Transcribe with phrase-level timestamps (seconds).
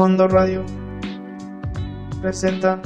[0.00, 0.64] Fondo Radio
[2.22, 2.80] presenta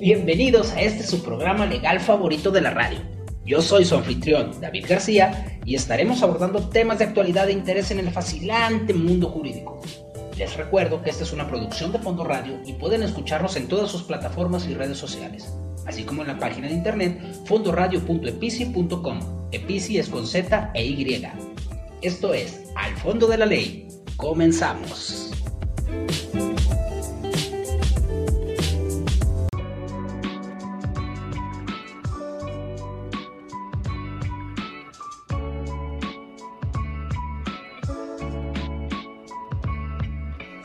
[0.00, 3.00] Bienvenidos a este su programa legal favorito de la radio.
[3.44, 8.00] Yo soy su anfitrión, David García, y estaremos abordando temas de actualidad e interés en
[8.00, 9.80] el fascinante mundo jurídico.
[10.36, 13.90] Les recuerdo que esta es una producción de Fondo Radio y pueden escucharnos en todas
[13.90, 15.52] sus plataformas y redes sociales,
[15.86, 19.20] así como en la página de internet fondoradio.epici.com.
[19.52, 21.28] Epici es con Z e Y.
[22.00, 23.86] Esto es Al Fondo de la Ley.
[24.16, 25.30] Comenzamos.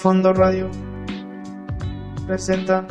[0.00, 0.70] Fondo Radio
[2.26, 2.86] presenta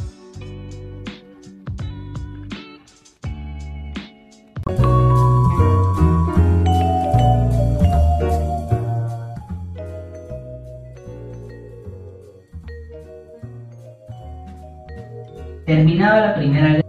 [15.65, 16.81] Terminaba la Primera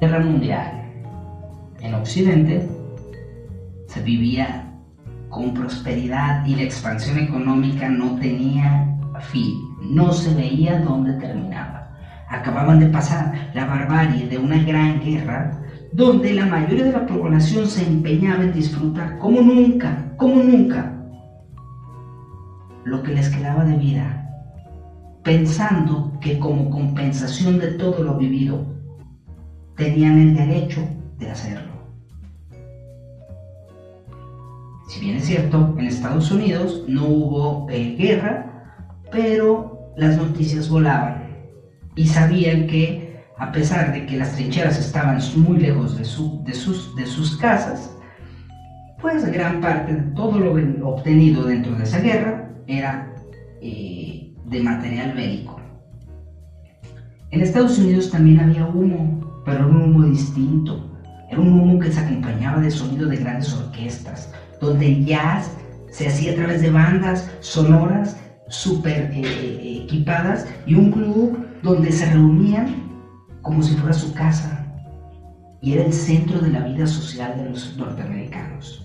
[0.00, 0.82] Guerra Mundial.
[1.80, 2.68] En Occidente
[3.86, 4.67] se vivía
[5.28, 9.54] con prosperidad y la expansión económica no tenía fin,
[9.90, 11.90] no se veía dónde terminaba.
[12.28, 15.60] Acababan de pasar la barbarie de una gran guerra
[15.92, 20.94] donde la mayoría de la población se empeñaba en disfrutar como nunca, como nunca,
[22.84, 24.28] lo que les quedaba de vida,
[25.22, 28.66] pensando que como compensación de todo lo vivido,
[29.76, 30.86] tenían el derecho
[31.18, 31.77] de hacerlo.
[34.88, 41.28] Si bien es cierto, en Estados Unidos no hubo eh, guerra, pero las noticias volaban
[41.94, 46.96] y sabían que a pesar de que las trincheras estaban muy lejos de, de, sus,
[46.96, 47.94] de sus casas,
[48.98, 53.14] pues gran parte de todo lo obtenido dentro de esa guerra era
[53.60, 55.60] eh, de material bélico.
[57.30, 60.98] En Estados Unidos también había humo, pero era un humo distinto.
[61.30, 65.50] Era un humo que se acompañaba de sonido de grandes orquestas, donde el jazz
[65.90, 68.16] se hacía a través de bandas sonoras
[68.48, 72.88] súper eh, eh, equipadas y un club donde se reunían
[73.42, 74.66] como si fuera su casa
[75.60, 78.84] y era el centro de la vida social de los norteamericanos.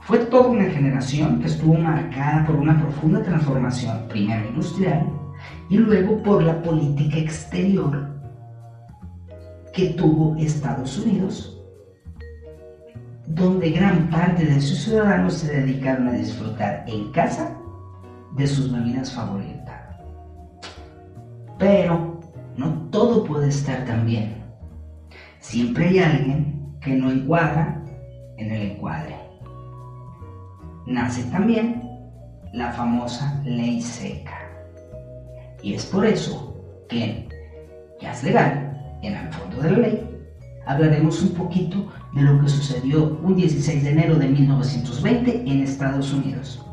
[0.00, 5.06] Fue toda una generación que estuvo marcada por una profunda transformación, primero industrial
[5.70, 8.08] y luego por la política exterior
[9.72, 11.61] que tuvo Estados Unidos
[13.26, 17.56] donde gran parte de sus ciudadanos se dedicaron a disfrutar en casa
[18.36, 19.80] de sus bebidas favoritas.
[21.58, 22.20] Pero
[22.56, 24.42] no todo puede estar tan bien.
[25.40, 27.82] Siempre hay alguien que no encuadra
[28.36, 29.16] en el encuadre.
[30.86, 31.82] Nace también
[32.52, 34.38] la famosa ley seca.
[35.62, 36.56] Y es por eso
[36.88, 37.28] que
[38.00, 40.12] ya es legal, en el fondo de la ley,
[40.66, 46.12] hablaremos un poquito de lo que sucedió un 16 de enero de 1920 en Estados
[46.12, 46.64] Unidos.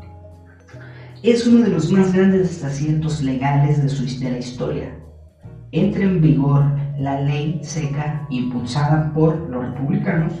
[1.22, 3.82] Es uno de los más grandes desaciertos legales
[4.20, 4.96] de, la historia.
[5.72, 6.64] Entra en vigor
[6.98, 10.32] la ley seca impulsada por los republicanos.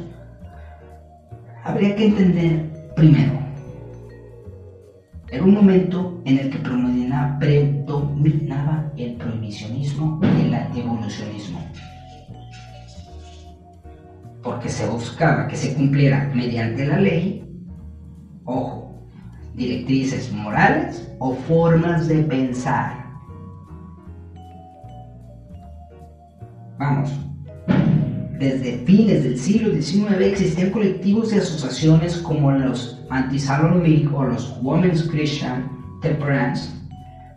[1.64, 3.40] Habría que entender primero,
[5.32, 11.69] era un momento en el que predominaba, predominaba el prohibicionismo y el antievolucionismo
[14.42, 17.44] porque se buscaba que se cumpliera mediante la ley,
[18.44, 18.94] ojo,
[19.54, 23.04] directrices morales o formas de pensar.
[26.78, 27.10] Vamos,
[28.38, 33.82] desde fines del siglo XIX existían colectivos y asociaciones como los Anti-Salon
[34.14, 35.70] o los Women's Christian
[36.00, 36.70] Temperance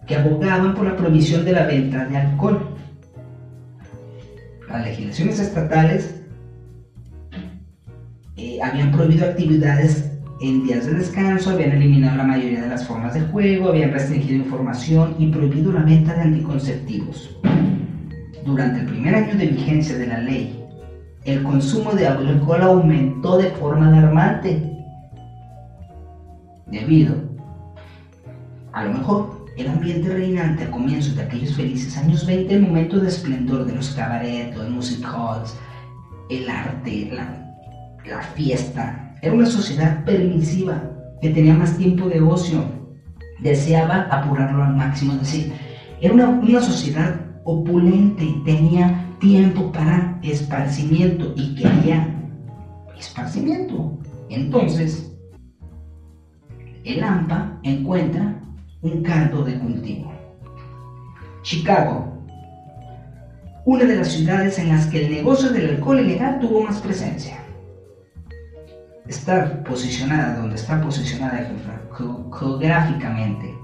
[0.08, 2.76] que abogaban por la prohibición de la venta de alcohol.
[4.70, 6.23] Las legislaciones estatales
[8.62, 10.12] habían prohibido actividades
[10.42, 14.44] en días de descanso, habían eliminado la mayoría de las formas de juego, habían restringido
[14.44, 17.38] información y prohibido la venta de anticonceptivos.
[18.46, 20.64] Durante el primer año de vigencia de la ley,
[21.24, 24.70] el consumo de alcohol aumentó de forma alarmante,
[26.68, 27.16] debido,
[28.74, 33.00] a lo mejor, el ambiente reinante a comienzos de aquellos felices años 20, el momento
[33.00, 35.56] de esplendor de los cabarets, los music halls,
[36.30, 37.53] el arte, la
[38.06, 40.84] la fiesta, Era una sociedad permisiva
[41.22, 42.66] que tenía más tiempo de ocio,
[43.40, 45.54] deseaba apurarlo al máximo, es decir,
[46.02, 52.14] era una, una sociedad opulente, tenía tiempo para esparcimiento y quería
[52.98, 53.98] esparcimiento.
[54.30, 55.16] Entonces,
[56.84, 58.42] el AMPA encuentra
[58.82, 60.12] un caldo de cultivo.
[61.44, 62.14] Chicago,
[63.66, 67.43] una de las ciudades en las que el negocio del alcohol ilegal tuvo más presencia.
[69.08, 71.46] Estar posicionada donde está posicionada
[72.32, 73.64] geográficamente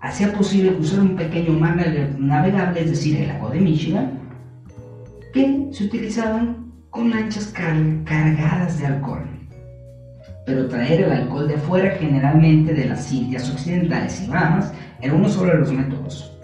[0.00, 1.76] hacía posible cruzar un pequeño mar
[2.18, 4.20] navegable, es decir, el lago de Michigan,
[5.32, 7.52] que se utilizaban con lanchas
[8.04, 9.28] cargadas de alcohol.
[10.46, 15.28] Pero traer el alcohol de afuera, generalmente de las Indias Occidentales y Bahamas, era uno
[15.28, 16.34] solo de los métodos.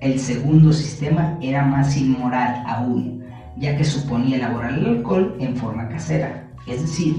[0.00, 3.24] El segundo sistema era más inmoral aún,
[3.56, 7.14] ya que suponía elaborar el alcohol en forma casera, es decir,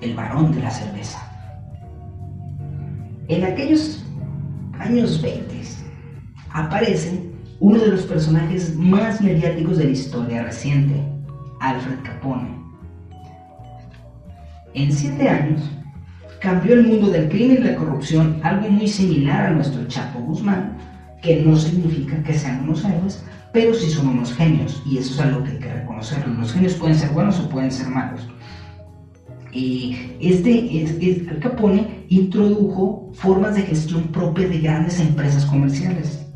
[0.00, 1.20] el varón de la cerveza.
[3.28, 4.04] En aquellos
[4.78, 5.46] años 20
[6.56, 7.22] aparece
[7.60, 11.02] uno de los personajes más mediáticos de la historia reciente,
[11.60, 12.48] Alfred Capone.
[14.74, 15.60] En siete años
[16.40, 20.76] cambió el mundo del crimen y la corrupción, algo muy similar a nuestro Chapo Guzmán,
[21.22, 25.20] que no significa que sean unos héroes, pero sí son unos genios, y eso es
[25.20, 26.34] algo que hay que reconocerlo.
[26.34, 28.28] Los genios pueden ser buenos o pueden ser malos.
[29.52, 36.26] Y este, es, Al Capone introdujo formas de gestión propias de grandes empresas comerciales.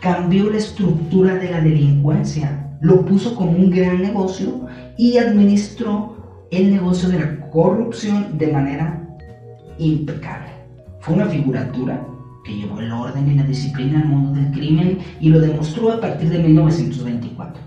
[0.00, 4.66] Cambió la estructura de la delincuencia, lo puso como un gran negocio
[4.98, 9.16] y administró el negocio de la corrupción de manera
[9.78, 10.50] impecable.
[11.00, 12.06] Fue una figuratura
[12.44, 16.00] que llevó el orden y la disciplina al mundo del crimen y lo demostró a
[16.00, 17.62] partir de 1924.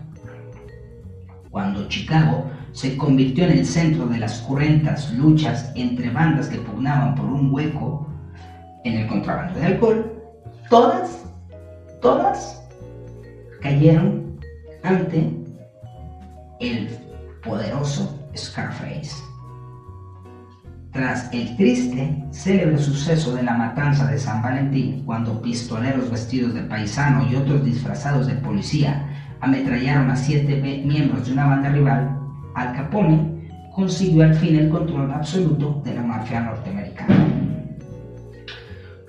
[1.49, 7.15] Cuando Chicago se convirtió en el centro de las cruentas luchas entre bandas que pugnaban
[7.15, 8.05] por un hueco
[8.83, 10.13] en el contrabando de alcohol,
[10.69, 11.23] todas,
[12.01, 12.61] todas
[13.61, 14.37] cayeron
[14.83, 15.31] ante
[16.59, 16.89] el
[17.41, 19.23] poderoso Scarface.
[20.91, 26.63] Tras el triste, célebre suceso de la matanza de San Valentín, cuando pistoleros vestidos de
[26.63, 29.07] paisano y otros disfrazados de policía
[29.39, 32.14] ametrallaron a siete miembros de una banda rival,
[32.55, 37.27] Al Capone consiguió al fin el control absoluto de la mafia norteamericana.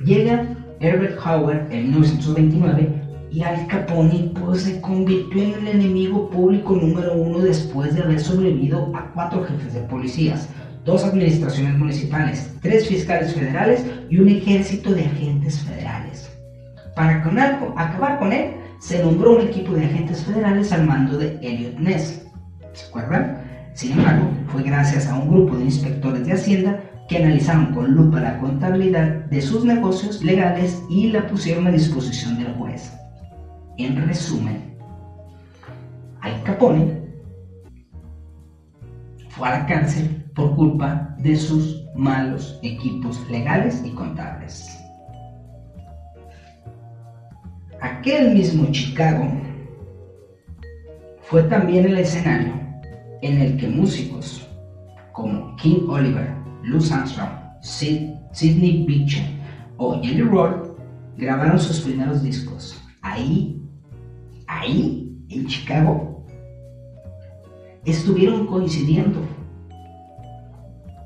[0.04, 0.46] Llega
[0.80, 7.14] Herbert Hoover en 1929 y Al Capone pues, se convirtió en el enemigo público número
[7.14, 10.48] uno después de haber sobrevivido a cuatro jefes de policías,
[10.84, 16.30] dos administraciones municipales, tres fiscales federales y un ejército de agentes federales.
[16.94, 17.22] Para
[17.76, 22.25] acabar con él, se nombró un equipo de agentes federales al mando de Elliot Ness.
[22.76, 23.42] ¿Se acuerdan?
[23.72, 26.78] Sin embargo, fue gracias a un grupo de inspectores de Hacienda
[27.08, 32.36] que analizaron con lupa la contabilidad de sus negocios legales y la pusieron a disposición
[32.38, 32.92] del juez.
[33.78, 34.76] En resumen,
[36.20, 37.00] Al Capone
[39.30, 44.68] fue a la cárcel por culpa de sus malos equipos legales y contables.
[47.80, 49.30] Aquel mismo Chicago
[51.22, 52.65] fue también el escenario
[53.22, 54.46] en el que músicos
[55.12, 57.30] como King Oliver, Louis Armstrong,
[57.62, 59.26] Sidney Bechet
[59.78, 60.76] o Jelly Roll
[61.16, 62.80] grabaron sus primeros discos.
[63.02, 63.60] Ahí,
[64.46, 66.24] ahí, en Chicago,
[67.84, 69.20] estuvieron coincidiendo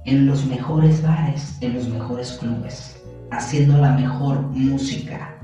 [0.07, 3.01] en los mejores bares, en los mejores clubes,
[3.31, 5.37] haciendo la mejor música.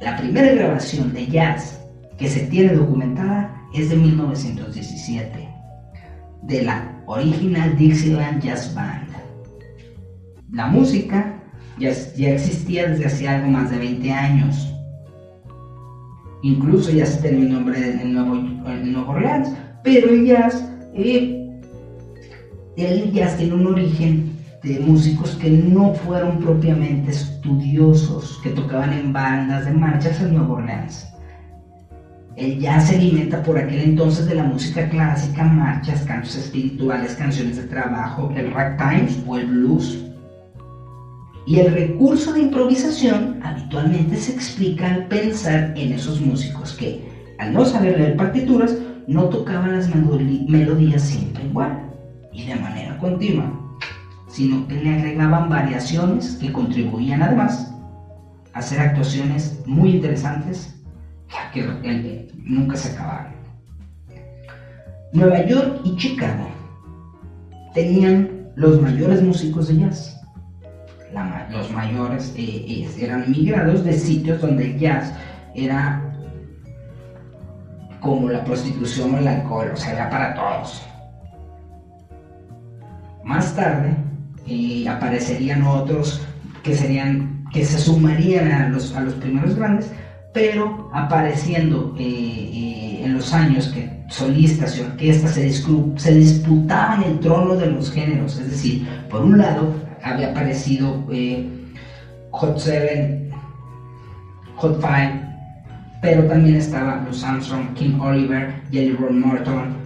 [0.00, 1.84] La primera grabación de jazz
[2.16, 5.48] que se tiene documentada es de 1917,
[6.42, 9.08] de la original Dixieland Jazz Band.
[10.52, 11.42] La música
[11.78, 14.74] ya, ya existía desde hace algo más de 20 años.
[16.42, 19.50] Incluso ya se tenía un nombre en Nuevo Orleans,
[19.82, 21.38] pero el jazz eh,
[22.76, 29.12] el jazz tiene un origen de músicos que no fueron propiamente estudiosos, que tocaban en
[29.12, 31.08] bandas de marchas en Nueva Orleans.
[32.38, 37.64] El se alimenta por aquel entonces de la música clásica, marchas, cantos espirituales, canciones de
[37.64, 40.04] trabajo, el ragtime o el blues.
[41.46, 47.08] Y el recurso de improvisación habitualmente se explica al pensar en esos músicos que,
[47.40, 48.76] al no saber leer partituras,
[49.08, 51.90] no tocaban las melodías siempre igual
[52.32, 53.50] y de manera continua,
[54.28, 57.74] sino que le agregaban variaciones que contribuían además
[58.52, 60.77] a hacer actuaciones muy interesantes
[61.52, 63.34] que nunca se acababan.
[65.12, 66.48] Nueva York y Chicago
[67.74, 70.20] tenían los mayores músicos de jazz.
[71.50, 75.14] los mayores eh, eran migrados de sitios donde el jazz
[75.54, 76.02] era
[78.00, 80.82] como la prostitución o el alcohol, o sea, era para todos.
[83.24, 83.96] Más tarde
[84.46, 86.20] eh, aparecerían otros
[86.62, 89.90] que serían que se sumarían a los, a los primeros grandes,
[90.32, 97.56] pero apareciendo eh, eh, en los años que solistas y orquestas se, disputaban el trono
[97.56, 101.04] de los géneros, es decir, por un lado había aparecido
[102.30, 103.30] Hot Seven,
[104.56, 105.28] Hot Five,
[106.00, 109.76] pero también estaban los Armstrong, King Oliver, Jelly Roll Morton,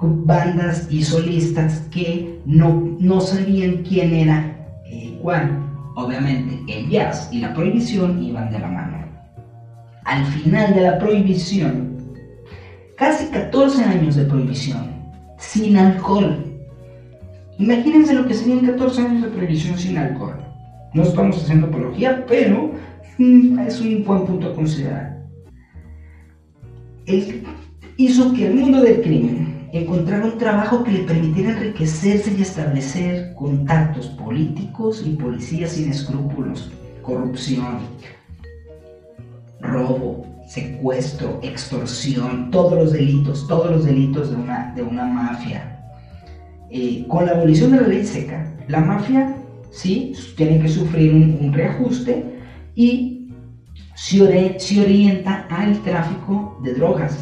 [0.00, 5.64] bandas y solistas que no, no sabían quién era eh, cuál.
[5.96, 9.07] Obviamente el jazz y la prohibición iban de la mano.
[10.04, 11.98] Al final de la prohibición,
[12.96, 14.98] casi 14 años de prohibición,
[15.38, 16.44] sin alcohol.
[17.58, 20.38] Imagínense lo que serían 14 años de prohibición sin alcohol.
[20.94, 22.72] No estamos haciendo apología, pero
[23.18, 25.18] mm, es un buen punto a considerar.
[27.96, 33.34] hizo que el mundo del crimen encontrar un trabajo que le permitiera enriquecerse y establecer
[33.34, 36.70] contactos políticos y policías sin escrúpulos,
[37.02, 37.80] corrupción,
[39.60, 45.74] robo, secuestro, extorsión, todos los delitos, todos los delitos de una, de una mafia.
[46.70, 49.34] Eh, con la abolición de la ley seca, la mafia
[49.70, 52.40] sí tiene que sufrir un, reajuste
[52.74, 53.30] y
[53.94, 57.18] se, se orienta al tráfico de drogas.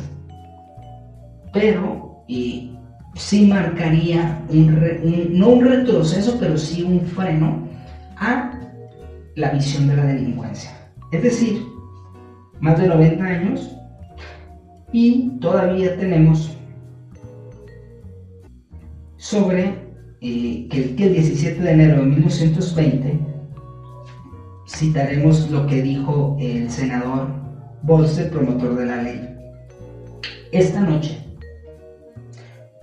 [1.52, 2.76] Pero y
[3.14, 7.66] sí marcaría un, no un retroceso, pero sí un freno
[8.16, 8.52] a
[9.36, 10.70] la visión de la delincuencia.
[11.12, 11.62] Es decir,
[12.60, 13.76] más de 90 años
[14.92, 16.56] y todavía tenemos
[19.16, 19.74] sobre
[20.20, 23.18] eh, que, el, 17 de enero de 1920
[24.68, 27.28] citaremos lo que dijo el senador
[27.82, 29.36] Bolse, promotor de la ley.
[30.52, 31.26] Esta noche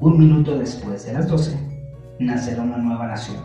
[0.03, 1.57] un minuto después de las 12,
[2.19, 3.37] nacerá una nueva nación.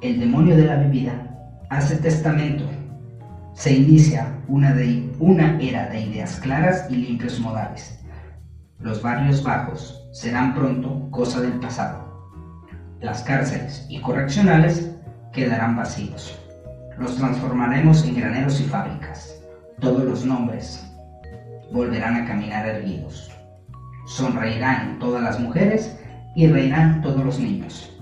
[0.00, 2.64] El demonio de la bebida hace testamento.
[3.58, 4.70] Se inicia una,
[5.60, 7.98] era de ideas claras y limpios modales.
[8.78, 12.30] Los barrios bajos serán pronto cosa del pasado.
[13.00, 14.94] Las cárceles y correccionales
[15.32, 16.38] quedarán vacíos.
[16.98, 19.42] Los transformaremos en graneros y fábricas.
[19.80, 20.88] Todos los nombres
[21.72, 23.28] volverán a caminar erguidos.
[24.06, 25.98] Sonreirán todas las mujeres
[26.36, 27.92] y reirán todos los niños.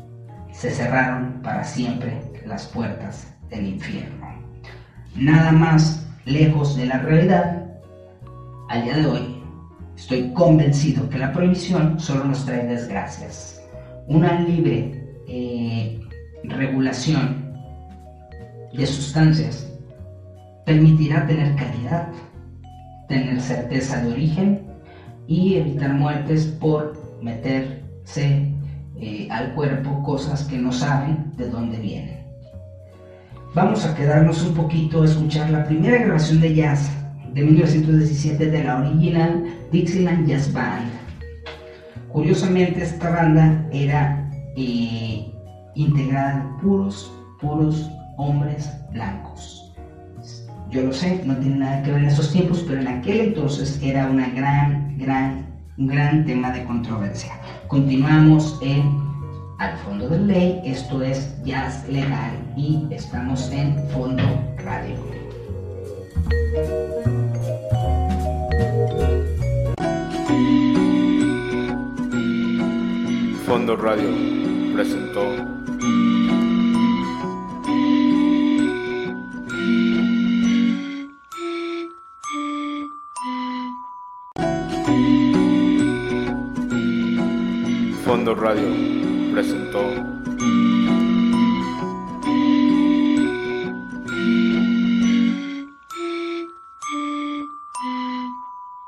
[0.53, 4.26] Se cerraron para siempre las puertas del infierno.
[5.19, 7.65] Nada más lejos de la realidad,
[8.69, 9.43] al día de hoy
[9.97, 13.63] estoy convencido que la prohibición solo nos trae desgracias.
[14.09, 15.99] Una libre eh,
[16.45, 17.51] regulación
[18.75, 19.67] de sustancias
[20.67, 22.09] permitirá tener calidad,
[23.09, 24.67] tener certeza de origen
[25.27, 26.93] y evitar muertes por
[27.23, 28.53] meterse
[28.97, 32.16] eh, al cuerpo cosas que no saben de dónde vienen.
[33.57, 36.91] Vamos a quedarnos un poquito a escuchar la primera grabación de jazz
[37.33, 40.91] de 1917 de la original Dixieland Jazz Band.
[42.13, 45.33] Curiosamente esta banda era eh,
[45.75, 47.11] integrada de puros,
[47.41, 49.75] puros hombres blancos.
[50.71, 53.81] Yo lo sé, no tiene nada que ver en esos tiempos, pero en aquel entonces
[53.83, 55.47] era una gran, gran,
[55.79, 57.33] un gran tema de controversia.
[57.69, 58.99] Continuamos en
[59.59, 64.23] Al Fondo de Ley, esto es Jazz Legal y estamos en Fondo
[64.59, 64.97] Radio.
[73.47, 74.11] Fondo Radio
[74.75, 75.57] presentó
[88.35, 88.86] Radio
[89.47, 90.16] presentó